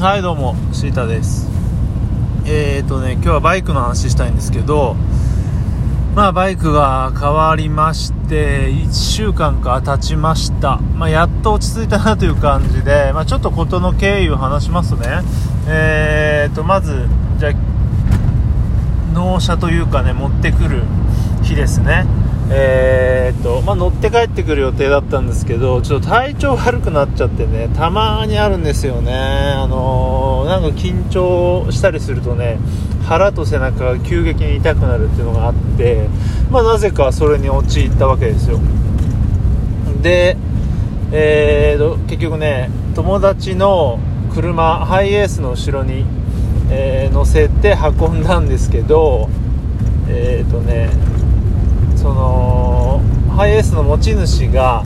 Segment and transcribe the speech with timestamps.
[0.00, 1.48] はいどうもシータです。
[2.46, 4.94] えーとね今日はバイクの話したいんですけど
[6.14, 10.76] まあバイクが変わりまして1週間か経ちました。
[10.76, 15.22] まあ、やっと落ち着いたなという感じで、まあ、ちょっと事の経緯を話しますね。
[15.66, 17.08] えーとまず
[17.38, 17.52] じゃ
[19.14, 20.84] 納車というかね持ってくる
[21.42, 22.06] 日ですね。
[22.50, 29.12] えー、っと、まあ、乗って帰ってくる予定だったんですけど、ちょっと体調悪くなっちゃってね、たまにあるんですよね。
[29.12, 32.58] あのー、なんか緊張したりするとね、
[33.06, 36.08] 腹と背中が急激に痛くなるっていうのがあって、
[36.50, 38.58] まあ、なぜかそれに陥ったわけですよ。
[40.02, 40.36] で、
[41.12, 43.98] えー、と、結局ね、友達の
[44.34, 46.04] 車、ハイエースの後ろに、
[46.70, 49.28] えー、乗せて運んだんですけど、
[50.08, 50.90] えっ、とね、
[52.00, 53.00] その
[53.36, 54.84] ハイエースの持ち主が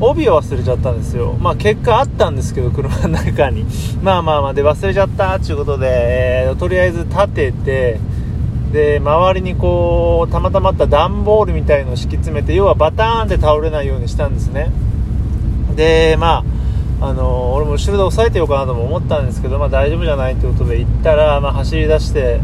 [0.00, 1.34] 帯を忘れちゃったんですよ。
[1.34, 3.66] まあ結果あったんですけど、車の中に。
[4.02, 5.88] まあまあまあ、で忘れちゃったっていうことで、
[6.46, 8.00] えー、とりあえず立てて、
[8.72, 14.70] で、周りにこう、たまたまあった段ボールみたいのを敷き詰めて、要はバターンって倒れないようにしたんですね。
[15.76, 16.44] で、ま
[17.00, 22.40] あ、あのー、俺も後ろで押さえてようかなとも思ったんですけど、まあ大丈夫じゃないってことで行ったら、まあ走り出して、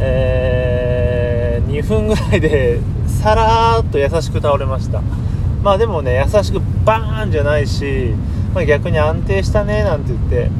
[0.00, 2.80] えー、2分ぐらいで
[3.20, 5.02] さらーっと優しく倒れました。
[5.62, 8.14] まあでもね優しくバーンじゃないし、
[8.54, 10.50] まあ、逆に安定したねなんて言って、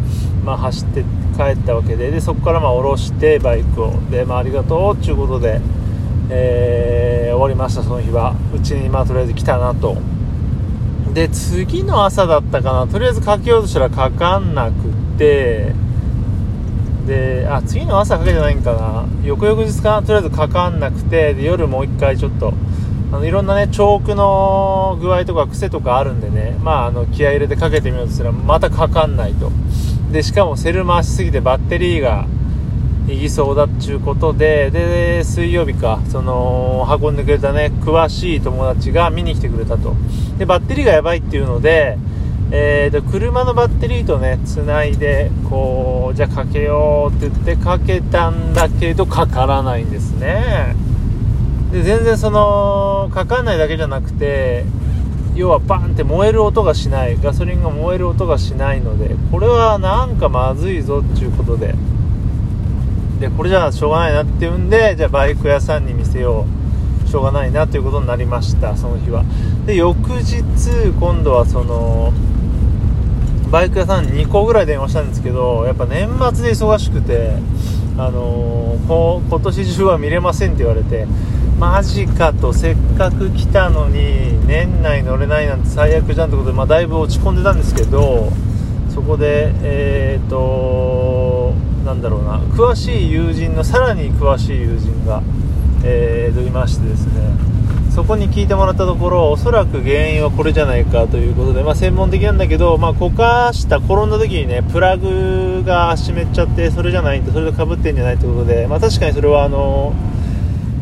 [0.45, 1.03] まあ、走って
[1.39, 2.11] 帰ったわけで。
[2.11, 3.95] でそこからまあ下ろしてバイクを。
[4.11, 5.61] で、まあ、ありがとうっていうことで、
[6.29, 8.37] えー、終わりましたその日は。
[8.55, 9.97] うちにまあとりあえず来たなと。
[11.15, 12.87] で次の朝だったかな。
[12.87, 15.73] とりあえずかけようとしたらかかんなくって
[17.07, 19.05] であ次の朝かけてないんかな。
[19.25, 20.03] 翌々日かな。
[20.03, 22.53] とりあえずかかんなくてで夜もう一回ちょっと
[23.13, 26.57] あのいろんなねチョークの具合とか癖とかあるんでね。
[26.63, 29.51] まああの気合入れてかけてみようとしたらまたかかんないと。
[30.13, 32.27] でしかもセル回しすぎてバッテリーが
[33.09, 36.01] いぎそうだっちゅうことでで水曜日か。
[36.09, 39.95] その運んでくれたね詳しい友達が見に来てくれたと。
[40.39, 41.99] でバッテリーがやばいっていうので
[42.53, 50.75] えーと、車のバッテリーとねつないでこうじゃあかけようって言ってかけたんだけどかからないんですね。
[51.71, 54.65] で全然そのかかんないだけじゃなくて
[55.37, 61.75] 要はバンって燃える音がしないガソリンが燃える音がしないのでこれはなんかまずいぞっていうことで。
[63.21, 66.47] でこれじゃしょうがないなっていうんでじゃあバイク屋さんに見せよ
[67.05, 69.25] うしょうがないなということになりましたその日は。
[69.67, 70.43] で翌日
[70.99, 72.13] 今度はその
[73.51, 77.33] バイク屋さん2個ぐらい電話したんですけどやっぱ年末で忙しくて、
[77.99, 81.07] あのー、今年中は見れませんって言われて
[81.59, 88.31] マジかとせっかく来たのに年内乗れないなんて最悪じゃんってことで、まあ、だいぶ落ち込んでたんですけど
[88.89, 91.53] そこでえっ、ー、と
[91.85, 95.23] なんだろうな詳しい友人のさらに詳しい友人が、
[95.85, 97.60] えー、いましてですね。
[97.91, 109.93] そこに聞いてもらったところおそらく原因はこれじゃないかということで、まあ、専門的なんだけど、まあ、こかした転んだ時にねプラグが湿っちゃってそれじゃないんでそれとかぶってんじゃないということで、まあ、確かにそれはあの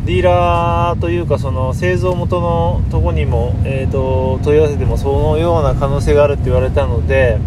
[0.05, 7.39] ディーラーというかその製造元のとこにも、えーと、問い合わせてもそのような可能性があるって言われたので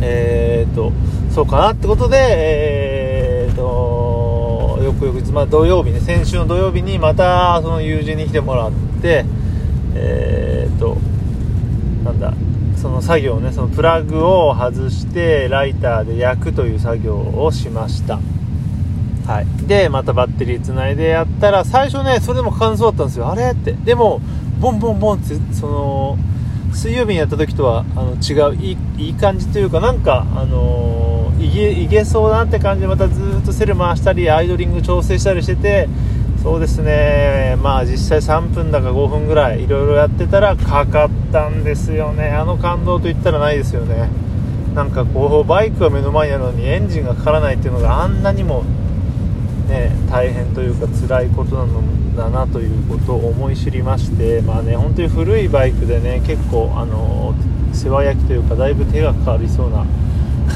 [0.00, 0.92] えーと
[1.30, 2.85] そうかなってことでえー
[5.00, 9.24] 翌々日、まあ、土曜日ね先週の土曜日にまたその友人に来てもらって
[9.94, 10.96] えー、っと
[12.04, 12.32] なんだ
[12.80, 18.18] その作業ねそのプラグを外してライターで焼くという作業をしました。
[19.26, 23.28] はい、でまたバッテリーつないでやったら最初ねそれでも感想だったんですよ。
[23.28, 23.50] あれ？
[23.52, 23.72] って。
[23.72, 24.20] でも
[24.60, 26.16] ボンボンボンってその
[26.72, 28.76] 水曜日にやった時とはあの違うい
[29.08, 31.25] い感じというかなんかあのー
[31.82, 35.88] いけそうだなって感じでまたずっとセル回したりアイドリング調整したりしてて
[36.42, 37.56] そうですね。
[37.60, 42.30] まあ実際3分だか5分ぐらいいろいろやってたらかかったんですよね。
[42.30, 44.08] あの感動といったらないですよね。
[44.76, 48.62] なんかこうバイクが目の前にあるのにエンジンがかからないっていうのがあんなにも
[49.68, 51.82] ね大変というか辛いことなの
[52.14, 57.34] だなということを思い知りましてまあね本当に古いバイクでね結構あの
[57.72, 59.84] 世話焼きというかだいぶ手がかかりそうな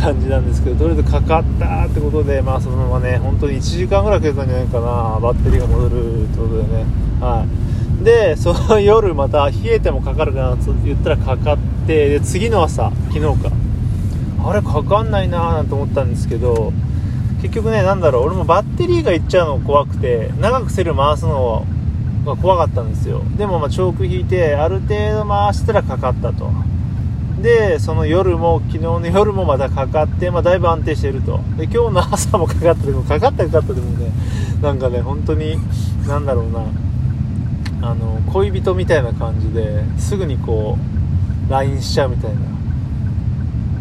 [0.01, 5.19] 感じなんですけどとりあえずかかったってことで、まあ、そのままね本当に1時間ぐらいかけたんじゃないかな。
[5.21, 6.85] バッテリーが戻るってことでね、
[7.21, 7.47] は
[8.01, 13.51] い、でその夜また冷えてもかかるかなと言ったらかかってで次の朝昨日か。
[14.43, 16.73] あれかかんないなーなんて思ったんですけど
[17.43, 21.67] 結局ねなんだろう俺もバッテリーがいっちゃうの怖くて長くセル回すの
[22.25, 23.23] が怖かったんですよ。
[23.37, 26.51] でもまあチョーク引いてある程度回したらかかったと。
[27.43, 31.41] でその夜も昨日の夜もまたかかって、まあ、だいぶ安定していると。
[31.57, 34.13] で今日の朝もかかってでもかかったかかったでもね。
[34.63, 35.57] なんかね本当に
[36.07, 36.67] なんだろうな。
[37.83, 40.77] あの恋人みたいな感じですぐにこ
[41.49, 42.41] う LINE しちゃうみたいな。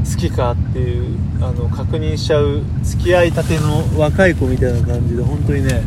[0.10, 5.84] 好きかっていうあの確認しちゃう付き合いたての若い子みたいな感じで本当にね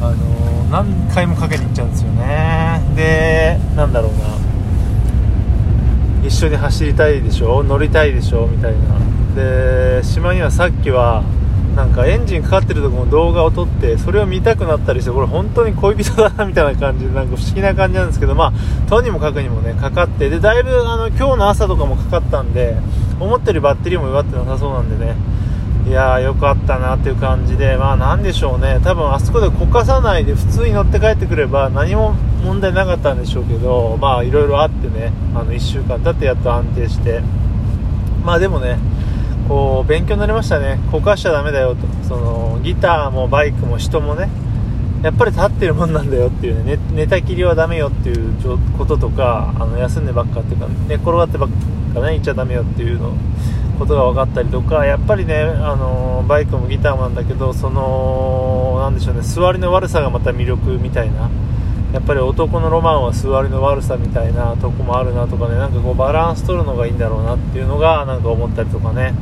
[0.00, 2.80] あの何回もかけに行っちゃうんですよね。
[2.94, 4.47] でなんだろうな。
[6.44, 7.62] 緒に走りたいでしょ？
[7.62, 8.46] 乗りたいでしょ？
[8.46, 8.78] みたいな。
[9.34, 11.22] で島にはさっきは
[11.76, 22.76] なんかエンジンかかってるとこの動画を撮ってそれを見たくなったりしてこれ本当に恋人だなみたいな感じでなんか不思議な感じなんですけどまあとにもかくにもねかかってでだいぶあの今日の朝とかもかかったんで
[23.20, 25.14] 思ったよりバッテリーも弱ってなさそうなんでね。
[25.86, 28.78] いやーよかったなっていう感じでまあなんでしょうね。
[28.82, 32.14] 多分あそこでこかさないで普通に乗って帰ってくれば何も
[32.44, 37.22] 問題なかったんでしょうけどまあいろいろあってねあの1週間経ってやっと安定して。
[38.24, 38.78] まあでもね
[39.48, 40.78] こう勉強になりましたね。
[40.92, 41.86] こかしちゃだめだよと。
[42.06, 44.28] そのギターもバイクも人もね
[45.02, 46.78] やっぱり立ってるもんなんだよっていうね。
[46.92, 48.34] 寝たきりはダメよっていう
[48.76, 51.48] こととかあの休んでばっかっていうか寝転がってばっ
[51.94, 53.14] かね行っちゃダメよっていうの
[53.78, 61.30] ことが分かったりとかやっぱりねあのバイクもギターもなんだけどそのなんでしょうね座りの悪さがまた魅力みたいな
[61.92, 69.14] やっぱり男のロマンは座りの悪さみたいなとこもあるなとかねなんかこうバランス取るのがいいんだろうなっていうのがなんか思ったりとかね。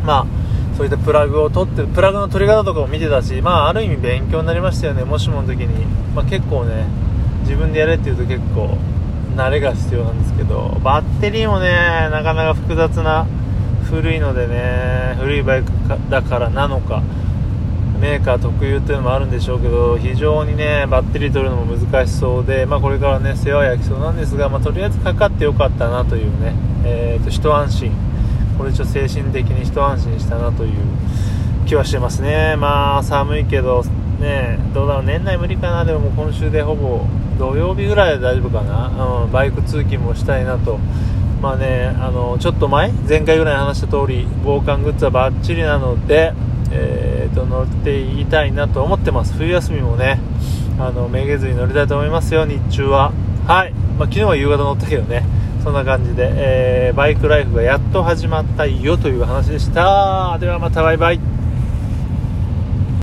[0.00, 0.06] うん。
[0.06, 0.26] まあ
[0.76, 6.86] そういったプラグを取ってプラグの取り方とかも見てたしまあある意味勉強になりましたよねもしもの時に、まあ、結構ね
[7.40, 8.76] 自分でやれっていうと結構
[9.36, 11.70] 慣れが必要なんですけどバッテリーもね
[12.10, 13.26] なかなか複雑な
[13.88, 15.72] 古いのでね古いバイク
[16.10, 17.02] だからなのか
[17.96, 26.54] メーカー特有というのもあるんでしょうけど非常にねバッテリー取るのも難しそうで、まあ、これからね世話焼きそうなんですが、まあ、とりあえずかかってよかったなというね、
[26.84, 27.92] えーと、一安心。
[28.58, 30.72] これちょっと精神的に一安心したなという
[31.66, 32.56] 気はしてますね。
[32.56, 33.84] まあ寒いけど
[34.18, 35.84] ねどうだろう年内無理かな。
[35.84, 37.04] でも今週でほぼ
[37.38, 40.78] 土曜日ぐらいで大丈夫かな、うん、バイク通勤もしたいなと。
[41.42, 46.32] まあねあのちょっと前前回ぐらい話した通り防寒グッズはバッチリなので
[46.76, 49.32] えーと、乗っていたいなと思ってます。
[49.34, 50.20] 冬休みもね
[50.78, 53.12] あのめげずに乗りたいと思いますよ日中は。
[53.46, 55.24] はい、まあ、昨日は夕方乗ったけどね。
[55.64, 60.36] そんな感じで、えー、バイクライフがやっと始まったよという話でした。
[60.38, 61.20] ではまたバイバイ。